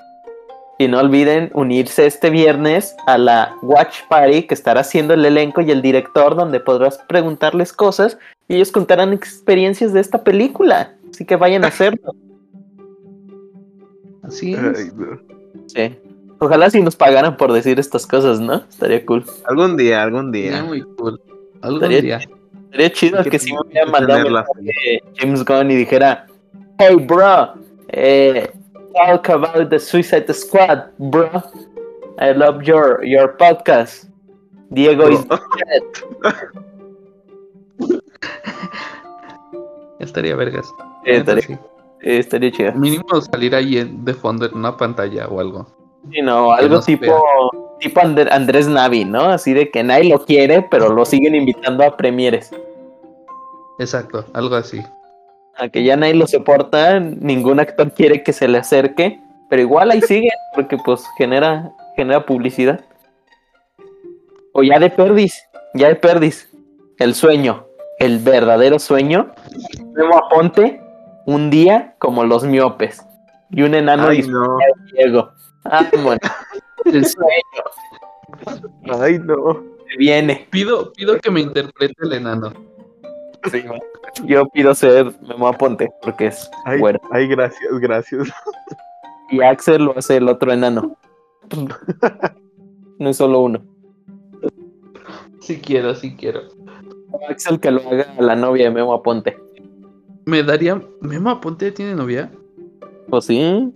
[0.79, 5.61] Y no olviden unirse este viernes a la Watch Party que estará haciendo el elenco
[5.61, 10.93] y el director, donde podrás preguntarles cosas y ellos contarán experiencias de esta película.
[11.09, 12.13] Así que vayan a hacerlo.
[14.23, 14.91] Así es.
[15.67, 15.95] Sí.
[16.39, 18.57] Ojalá si nos pagaran por decir estas cosas, ¿no?
[18.69, 19.25] Estaría cool.
[19.45, 20.63] Algún día, algún Sería día.
[20.63, 21.19] muy cool.
[21.61, 22.29] Algún Estaría día.
[22.71, 24.45] Sería chido Hay que que si me tener- hubiera que mandado
[25.15, 26.27] James Gunn y dijera,
[26.77, 27.53] hey bro,
[27.87, 28.51] eh,
[28.97, 31.29] talk about the Suicide Squad, bro.
[32.19, 34.10] I love your your podcast.
[34.73, 35.83] Diego is dead.
[39.99, 40.67] Estaría vergas.
[41.03, 41.57] Sí, estaría, Sí.
[42.01, 42.73] estaría chido.
[42.73, 45.65] Mínimo salir ahí de fondo en una pantalla o algo.
[46.12, 49.21] Sí, no, algo tipo, tipo Andrés Navi, ¿no?
[49.21, 52.51] Así de que nadie lo quiere, pero lo siguen invitando a premieres.
[53.79, 54.81] Exacto, algo así.
[55.58, 59.91] A que ya nadie lo soporta, ningún actor quiere que se le acerque, pero igual
[59.91, 62.82] ahí sigue, porque pues genera, genera publicidad.
[64.54, 65.43] O ya de perdis,
[65.74, 66.50] ya de perdis.
[67.00, 67.65] El sueño,
[68.00, 69.32] el verdadero sueño.
[69.93, 70.82] Memo Aponte,
[71.26, 73.04] un día como los miopes.
[73.50, 74.58] Y un enano Ay, no.
[74.93, 75.32] Diego.
[75.63, 76.20] Vámonos.
[76.86, 79.63] El sueño Ay, no.
[79.89, 80.48] se viene.
[80.50, 82.54] Pido, pido que me interprete el enano.
[84.26, 87.00] Yo pido ser Memo Aponte, porque es Ay, bueno.
[87.12, 88.30] ay, gracias, gracias.
[89.30, 90.96] Y Axel lo hace el otro enano.
[93.00, 93.62] No es solo uno.
[95.39, 96.41] Si quiero, si quiero.
[97.30, 99.38] Axel que lo haga a la novia de Memo Aponte.
[100.26, 100.82] Me daría.
[101.02, 102.32] ¿Memo Aponte tiene novia?
[103.08, 103.72] Pues sí.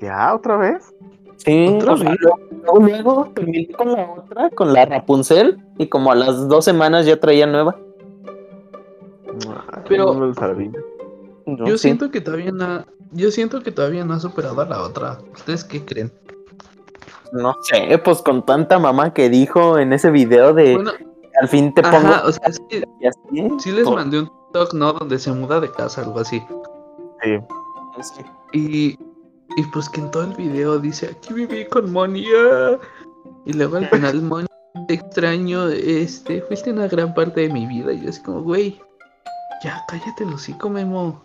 [0.00, 0.34] ¿Ya?
[0.34, 0.94] ¿Otra vez?
[1.36, 1.66] Sí.
[1.68, 2.18] ¿Otra o sea, vez?
[2.22, 5.58] luego, luego terminé con la otra, con la Rapunzel.
[5.76, 7.76] Y como a las dos semanas ya traía nueva.
[9.90, 10.70] Pero- no lo sabía.
[11.46, 11.82] No, Yo sí.
[11.88, 12.84] siento que todavía no.
[13.12, 15.18] Yo siento que todavía no ha superado a la otra.
[15.34, 16.12] ¿Ustedes qué creen?
[17.32, 20.92] No sé, pues con tanta mamá que dijo en ese video de Bueno,
[21.40, 23.48] al fin te pongo ajá, o sea, es que y así.
[23.58, 24.92] sí les mandé un TikTok, ¿no?
[24.92, 26.42] Donde se muda de casa, algo así.
[27.22, 27.38] Sí.
[28.52, 28.98] Y,
[29.56, 32.24] y pues que en todo el video dice, aquí viví con Moni.
[32.36, 32.78] ah".
[33.44, 34.46] Y luego al final, Moni,
[34.88, 37.92] te extraño, este, fuiste una gran parte de mi vida.
[37.92, 38.80] Y yo así como, güey,
[39.62, 41.22] ya cállate el hocico, Memo.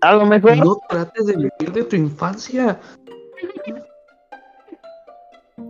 [0.00, 0.56] A lo mejor.
[0.56, 2.78] No trates de vivir de tu infancia.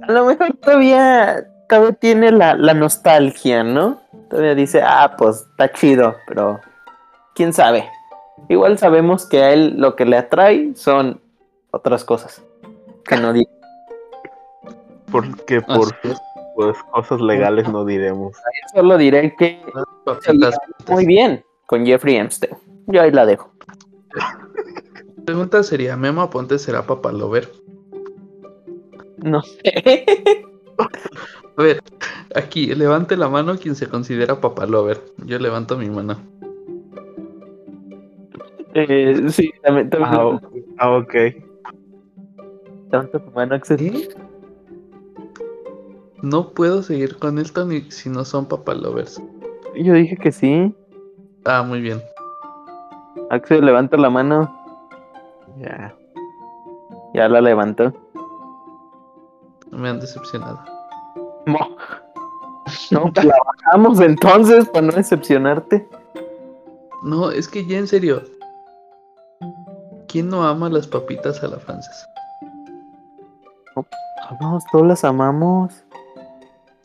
[0.02, 4.00] A lo mejor todavía, todavía tiene la, la nostalgia, ¿no?
[4.30, 6.60] Todavía dice, ah, pues está chido, pero
[7.34, 7.88] quién sabe.
[8.48, 11.20] Igual sabemos que a él lo que le atrae son
[11.70, 12.42] otras cosas.
[13.04, 13.50] Que no digo.
[15.10, 16.18] Porque por es.
[16.56, 18.36] pues, cosas legales no diremos.
[18.74, 19.60] Solo diré que
[20.18, 20.56] papitas.
[20.88, 22.54] muy bien con Jeffrey Epstein.
[22.86, 23.50] Yo ahí la dejo.
[24.14, 27.50] La pregunta sería, ¿Memo Aponte será papalover?
[29.18, 30.04] No sé.
[31.56, 31.80] A ver,
[32.34, 35.00] aquí, levante la mano quien se considera papalover.
[35.24, 36.18] Yo levanto mi mano.
[38.74, 40.40] Eh, sí, también, también Ah,
[40.78, 41.14] ah, ok.
[42.90, 44.08] levanta tu mano, Axel.
[46.22, 49.20] No puedo seguir con esto ni si no son papalovers.
[49.74, 50.74] Yo dije que sí.
[51.44, 52.02] Ah, muy bien.
[53.30, 54.54] Axel, levanta la mano.
[55.58, 55.94] Ya.
[57.14, 57.92] Ya la levantó.
[59.70, 60.60] Me han decepcionado.
[61.46, 61.58] No,
[62.90, 65.88] no pues la bajamos entonces para no decepcionarte.
[67.02, 68.22] No, es que ya en serio.
[70.06, 72.06] ¿Quién no ama las papitas a la francesa?
[74.40, 75.81] Vamos, todos las amamos.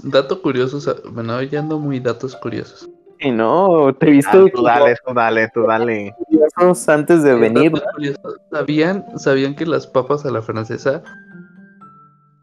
[0.04, 2.88] Dato curioso, o sea, bueno, ya ando muy datos curiosos.
[3.20, 6.16] Y no, te he Ah, visto tú dale, tú dale, tú dale.
[6.88, 7.72] antes de venir.
[8.52, 11.02] ¿Sabían, ¿Sabían que las papas a la francesa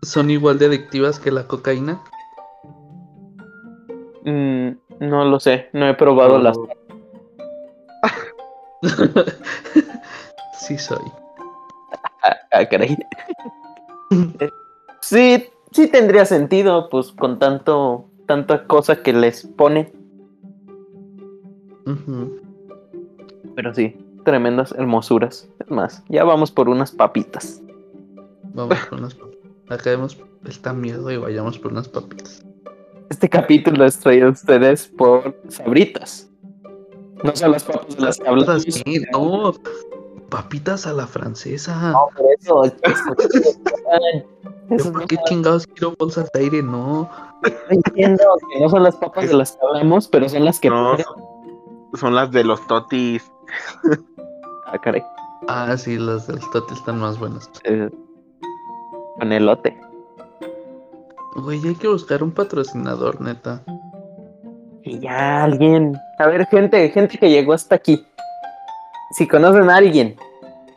[0.02, 2.02] son igual de adictivas que la cocaína?
[4.24, 6.56] Mm, no lo sé, no he probado las.
[10.58, 10.98] sí soy.
[12.50, 12.96] Ah, caray.
[14.40, 14.50] Eh,
[15.00, 19.92] sí, sí tendría sentido, pues con tanto, tanta cosa que les pone.
[23.56, 25.48] Pero sí, tremendas hermosuras.
[25.58, 27.60] Es más, ya vamos por unas papitas.
[28.54, 29.50] Vamos por unas papitas.
[29.68, 32.44] Acabemos esta miedo y vayamos por unas papitas.
[33.10, 36.30] Este capítulo es traído a ustedes por Sabritas.
[37.22, 38.66] No son las papas de las que hablamos.
[39.12, 39.54] No.
[40.30, 41.92] Papitas a la francesa.
[41.92, 42.64] No, por eso.
[44.70, 46.62] Eso ¿Por no qué chingados quiero bolsas de aire?
[46.62, 47.08] No.
[47.70, 50.70] entiendo que no son las papas de las que hablamos, pero son las que.
[50.70, 50.96] No,
[51.94, 53.30] son las de los totis.
[54.66, 55.04] Ah, caray.
[55.46, 57.48] Ah, sí, las del Toti están más buenas.
[57.64, 57.90] Eh,
[59.18, 59.78] Con elote.
[61.37, 63.62] Güey, hay que buscar un patrocinador, neta.
[64.82, 65.96] Y ya alguien.
[66.18, 68.06] A ver, gente, gente que llegó hasta aquí.
[69.12, 70.16] Si conocen a alguien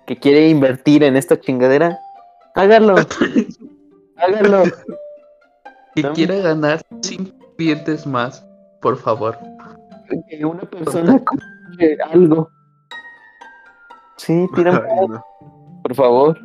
[0.05, 1.99] que quiere invertir en esta chingadera,
[2.55, 2.95] háganlo.
[4.17, 4.63] háganlo.
[5.95, 6.13] Que No.
[6.13, 8.45] quiera ganar 5 clientes más,
[8.81, 9.37] por favor.
[10.29, 12.49] Que una persona compre algo.
[14.17, 15.23] Sí, no.
[15.83, 16.39] por favor.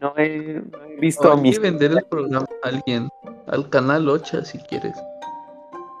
[0.00, 3.08] No he, no he visto a hay mis que vender el programa a alguien.
[3.46, 4.96] Al canal 8 si quieres.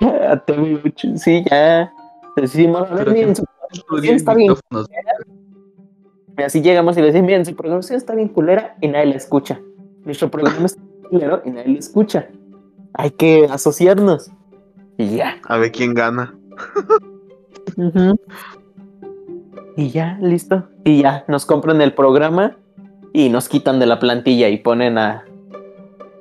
[0.00, 1.16] a TV8.
[1.16, 1.92] Sí, ya.
[2.36, 3.44] Decimos, a ver, miren, su
[4.02, 4.54] Y está bien.
[6.36, 9.60] Así llegamos y le decimos, miren, su programación está bien culera y nadie la escucha.
[10.04, 12.28] Nuestro programa está bien culero y nadie lo escucha.
[12.94, 14.30] Hay que asociarnos.
[14.98, 15.36] Y ya.
[15.48, 16.34] A ver quién gana.
[19.76, 20.68] Y ya, listo.
[20.84, 22.56] Y ya, nos compran el programa
[23.12, 25.24] y nos quitan de la plantilla y ponen a.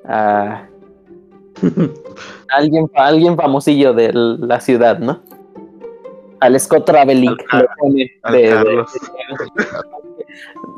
[0.05, 0.67] a
[2.49, 5.21] alguien, a alguien famosillo de la ciudad, ¿no?
[6.43, 7.35] Al Scott Traveling.
[7.51, 8.91] Al- lo ponen al de, de- Carlos.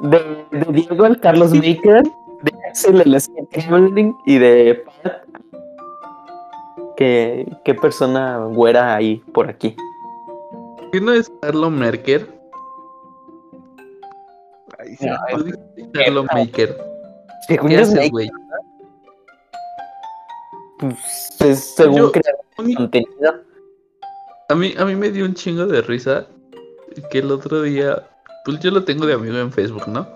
[0.04, 2.04] de- de Diego al Carlos Maker,
[2.44, 5.14] de Axel el Scott Traveling y de Pat.
[6.98, 9.76] ¿Qué, qué persona güera hay por aquí?
[10.92, 12.30] ¿Qué no es Carlo Merker?
[14.80, 15.06] Ay, sí.
[15.08, 16.78] No, Tú dijiste Carlo Maker.
[17.48, 18.30] Según ¿Qué yo, haces, Maker, güey?
[20.80, 23.45] pues, es según Yo- creador de contenido.
[24.50, 26.28] A mí, a mí me dio un chingo de risa
[27.10, 28.08] que el otro día,
[28.44, 30.08] pues yo lo tengo de amigo en Facebook, ¿no?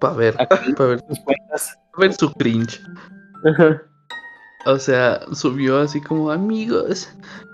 [0.00, 2.80] Para ver, para ver, pa' ver su cringe.
[3.44, 3.82] Ajá.
[4.66, 7.08] O sea, subió así como amigos.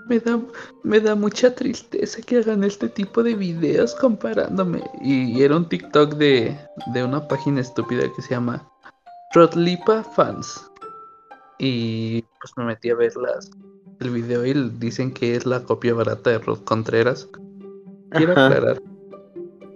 [0.08, 0.40] Me da,
[0.84, 4.82] me da mucha tristeza que hagan este tipo de videos comparándome.
[5.02, 6.58] Y era un TikTok de,
[6.94, 8.66] de una página estúpida que se llama
[9.34, 10.70] Rodlipa Fans.
[11.58, 13.50] Y pues me metí a ver las,
[14.00, 17.28] el video y dicen que es la copia barata de Rod Contreras.
[18.10, 18.46] Quiero Ajá.
[18.46, 18.82] aclarar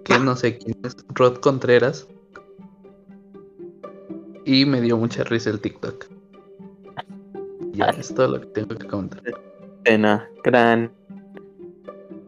[0.05, 2.07] que no sé quién es Rod Contreras.
[4.45, 6.07] y me dio mucha risa el TikTok.
[7.73, 9.23] Ya es todo lo que tengo que comentar.
[9.85, 10.91] Pena, gran,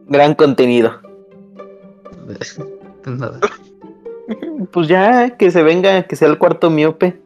[0.07, 0.93] gran contenido.
[3.05, 3.39] Nada.
[4.71, 7.21] Pues ya, que se venga, que sea el cuarto miope.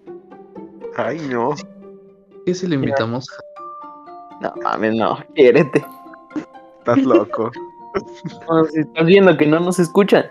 [0.98, 1.56] Ay, no.
[2.46, 3.30] ¿Qué si le invitamos?
[4.42, 5.86] No mames, no, quiérete.
[6.80, 7.52] Estás loco.
[8.48, 10.24] No, si estás viendo que no nos escuchan.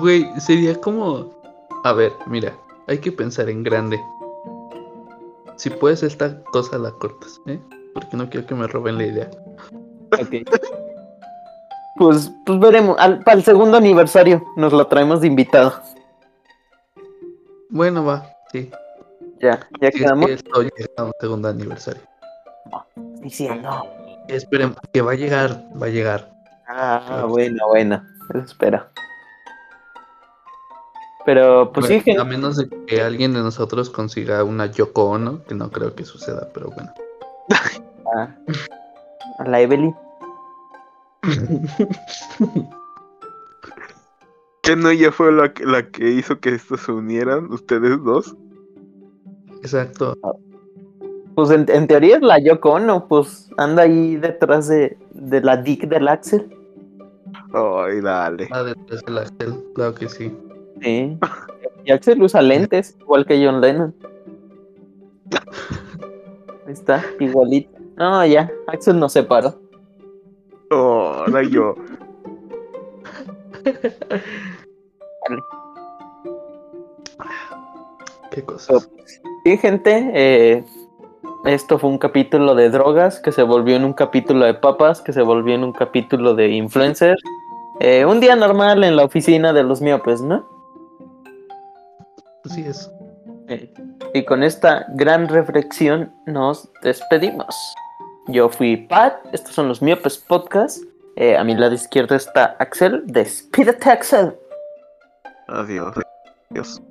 [0.00, 1.32] Güey, sería como.
[1.82, 2.52] A ver, mira,
[2.86, 3.98] hay que pensar en grande.
[5.56, 7.58] Si puedes esta cosa la cortas, ¿eh?
[7.94, 9.30] Porque no quiero que me roben la idea.
[10.12, 10.46] Ok.
[11.96, 12.96] Pues, pues veremos.
[12.98, 15.72] Al, para el segundo aniversario nos lo traemos de invitado.
[17.70, 18.70] Bueno, va, sí.
[19.40, 20.26] Ya, ya Si es quedamos.
[20.26, 22.02] que esto llega a un segundo aniversario.
[23.20, 23.86] Diciendo.
[24.28, 26.32] Esperen, que va a llegar, va a llegar.
[26.68, 28.02] Ah, bueno, bueno.
[28.30, 28.90] Eso espera.
[31.24, 32.18] Pero, pues sí, Bueno, que.
[32.20, 36.04] A menos de que alguien de nosotros consiga una Yoko Ono, que no creo que
[36.04, 36.92] suceda, pero bueno.
[38.14, 38.28] Ah,
[39.38, 39.94] a la Evelyn.
[44.62, 48.34] ¿Qué no ella fue la que, la que hizo que estos se unieran, ustedes dos?
[49.62, 50.16] Exacto.
[51.34, 55.56] Pues en, en teoría es la Yoko Ono, pues anda ahí detrás de, de la
[55.56, 56.48] Dick del Axel.
[57.52, 58.48] Ay, dale.
[58.50, 60.36] Ah, detrás del Axel, claro que sí.
[60.80, 61.18] Sí.
[61.84, 63.94] Y Axel usa lentes, igual que John Lennon.
[66.66, 67.70] Ahí está, igualito.
[67.96, 69.60] No, ya, Axel nos separó.
[70.70, 71.74] Oh, ahora yo.
[78.30, 78.90] Qué cosas.
[79.44, 80.64] Sí, gente, eh,
[81.44, 85.12] esto fue un capítulo de drogas que se volvió en un capítulo de papas, que
[85.12, 87.16] se volvió en un capítulo de influencer.
[87.80, 90.48] Eh, un día normal en la oficina de los miopes, ¿no?
[92.44, 92.90] Así es.
[93.48, 93.72] Eh,
[94.14, 97.54] y con esta gran reflexión nos despedimos.
[98.28, 100.82] Yo fui Pat, estos son los miopes podcast.
[101.16, 103.02] Eh, a mi lado izquierdo está Axel.
[103.06, 104.34] Despídete, Axel.
[105.48, 105.94] Adiós.
[106.50, 106.82] Adiós.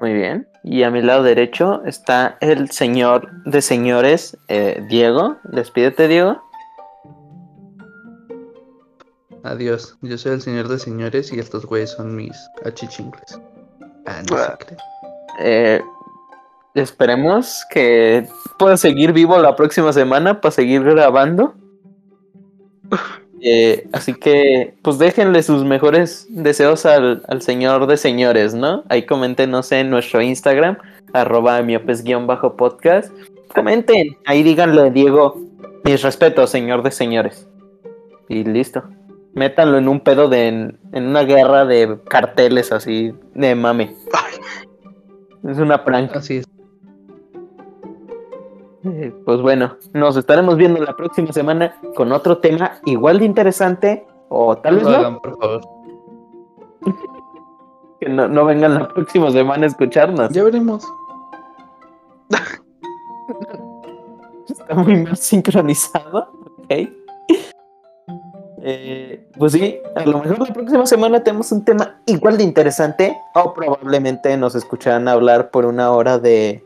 [0.00, 0.48] Muy bien.
[0.62, 5.36] Y a mi lado derecho está el señor de señores, eh, Diego.
[5.44, 6.42] Despídete, Diego.
[9.42, 9.96] Adiós.
[10.02, 13.40] Yo soy el señor de señores y estos güeyes son mis achichincles.
[14.06, 14.58] Ah, no se Ah.
[15.40, 15.80] Eh,
[16.74, 18.28] esperemos que
[18.58, 21.54] pueda seguir vivo la próxima semana para seguir grabando.
[23.40, 28.84] Eh, así que, pues déjenle sus mejores deseos al, al señor de señores, ¿no?
[28.88, 30.78] Ahí coméntenos en nuestro Instagram,
[31.12, 33.12] arroba miopes-podcast.
[33.54, 35.40] Comenten, ahí díganle, Diego,
[35.84, 37.48] mis respetos, señor de señores.
[38.28, 38.82] Y listo.
[39.34, 43.94] Métanlo en un pedo de, en, en una guerra de carteles así, de mame.
[45.48, 46.16] Es una prank.
[46.16, 46.44] Así es.
[48.92, 54.06] Eh, Pues bueno, nos estaremos viendo la próxima semana con otro tema igual de interesante
[54.28, 55.60] o tal vez No lo no, hagan, por favor.
[58.00, 60.30] que no, no vengan la próxima semana a escucharnos.
[60.30, 60.84] Ya veremos.
[64.48, 66.88] Está muy mal sincronizado, ok.
[68.60, 73.16] Eh, pues sí, a lo mejor la próxima semana tenemos un tema igual de interesante
[73.34, 76.64] o probablemente nos escucharán hablar por una hora de,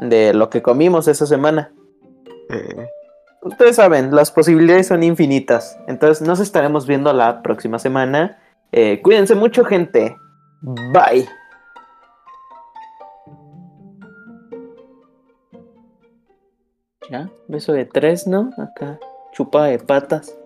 [0.00, 1.72] de lo que comimos esa semana.
[2.50, 2.86] Eh,
[3.46, 5.78] Ustedes saben, las posibilidades son infinitas.
[5.86, 8.38] Entonces nos estaremos viendo la próxima semana.
[8.72, 10.16] Eh, cuídense mucho, gente.
[10.62, 11.28] Bye.
[17.08, 18.50] Ya, beso de tres, ¿no?
[18.58, 18.98] Acá,
[19.32, 20.36] chupa de patas.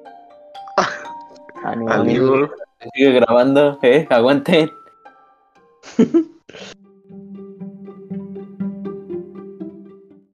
[1.63, 1.93] Ah, amigo.
[1.93, 2.51] amigo.
[2.95, 4.71] Sigue grabando, eh, aguanten.